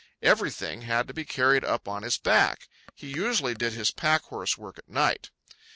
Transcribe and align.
Everything 0.23 0.81
had 0.81 1.07
to 1.07 1.13
be 1.13 1.23
carried 1.23 1.63
up 1.63 1.87
on 1.87 2.01
his 2.01 2.17
back. 2.17 2.67
He 2.95 3.09
usually 3.13 3.53
did 3.53 3.73
his 3.73 3.91
packhorse 3.91 4.57
work 4.57 4.79
at 4.79 4.89
night. 4.89 5.29